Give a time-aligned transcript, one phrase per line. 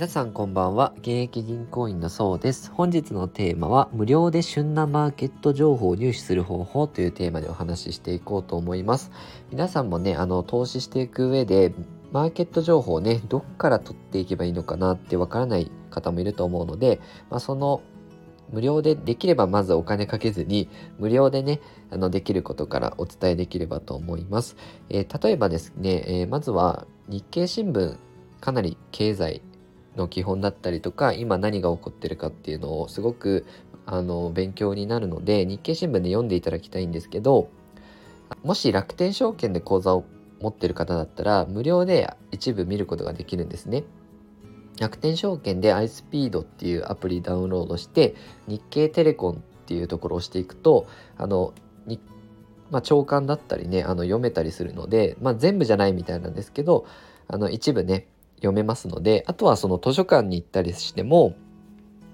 [0.00, 0.94] 皆さんこんばんは。
[1.00, 2.70] 現役銀行員のそうです。
[2.70, 9.10] 本日のテーマは無料で旬なマーケット情報を入手する方法というテーマでお話ししていこうと思います。
[9.50, 11.74] 皆さんもねあの投資していく上で
[12.12, 16.98] マーケット情報をねどっから取っていけばいいのかなってわからない方もいると思うので、
[17.28, 17.82] まあ、その
[18.50, 21.60] 無料でできればまずお金かけずに無料でね
[21.90, 24.56] あのできることからお伝えできればと思います、
[24.88, 27.98] えー、例えばですね、えー、まずは日経新聞
[28.40, 29.42] かなり経済
[29.96, 33.46] の基本だったりとか今何が起こってるかっていうのをすごく
[33.86, 37.50] あの勉強になるので日経新聞で読んでいただきたいんですけど
[38.42, 40.04] もし楽天証券で口座を
[40.40, 43.84] 持ってる方だったら無料で一部見ることができるんですね。
[44.78, 48.14] 楽天証券で iSpeed っていうアプリダウンロードして
[48.46, 49.36] 日経テレコンっ
[49.66, 50.86] ていうところを押していくと
[51.18, 51.52] あの
[52.70, 56.86] まあ、長官だったりねあの読めたりするので、まあ、全部じゃないみたいなんですけど
[57.28, 58.06] あの一部ね
[58.40, 61.34] 読めますのであとはその図書館に行ったりしても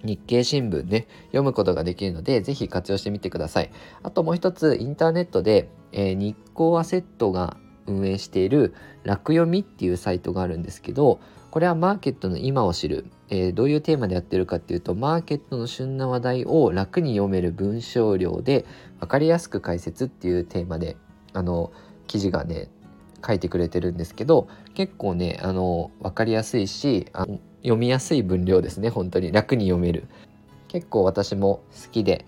[0.05, 3.71] 日経新聞ね読むことができるのでぜひ活用してみてください。
[4.03, 18.67] あともう一つインターネットで、えー、日光アセットが運営している楽読みっていうサイトがあるんですけどこれはマーケットの今を知る、えー、どういうテーマでやってるかっていうとマーケットの旬な話題を楽に読める文章量で
[19.01, 20.97] 分かりやすく解説っていうテーマで
[21.33, 21.73] あの
[22.07, 22.69] 記事がね
[23.25, 27.27] 書いてくれてるんですけど結構ねあの分かりやすいしあ
[27.67, 29.33] 読みやすい分量ですね本当に。
[29.33, 30.07] 楽に読める。
[30.69, 32.25] 結構私も好きで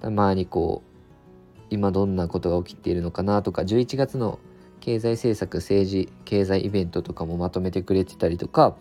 [0.00, 4.38] たまにこう今どんなことが起きているのかなとか11月の
[4.80, 8.74] 経済政策政治経済イベントとかもまとめてくれてたりとか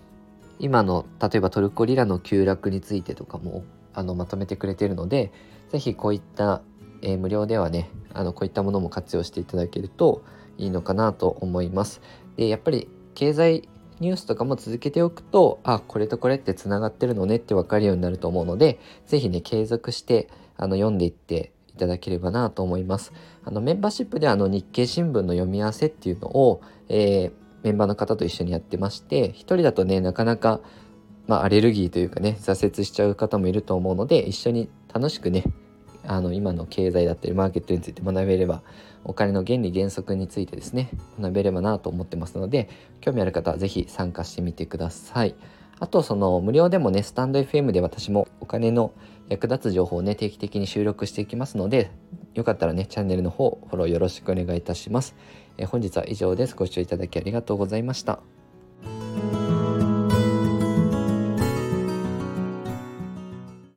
[0.57, 5.31] 今の例えばトルコリラの急落についてとかもあのまとめてくれてるので
[5.69, 6.61] 是非こういった、
[7.01, 10.23] えー、無料ではねあのこういったものも活用していただけると
[10.59, 12.01] いいのかなと思います。
[12.37, 13.67] でやっぱり経済
[13.99, 23.13] ニュースとかも続けておくとあこれとこれってつながってるのねって分かるようになると思うので是非ね継続してあの読んでいっていただければなと思います。
[23.43, 27.31] あのメンバーシップであの日経新聞の読み合わせっていうのを、えー、
[27.63, 30.61] メンバーの方と一緒にやってまして一人だとねなかなか、
[31.27, 35.43] まあ、アレルギーというかね挫折しちゃう方もいると思うので一緒に楽しくね
[36.09, 38.63] あの今の経済だったりマーケットについて学べれば
[39.03, 40.89] お金の原理原則についてですね
[41.21, 42.67] 学べればなと思ってますので
[42.99, 45.35] 興味ある方は是非参加してみてください。
[45.79, 48.91] あとその無料でもねスタンド FM で私もお金の
[49.29, 51.91] 役立つ情報をね定期的に収録していきますので
[52.33, 55.15] よかったらねチャンネルの方フォローよろしくお願いいたします、
[55.57, 56.55] え本日は以上です。
[56.55, 58.38] ご視聴いただきありがとうございました。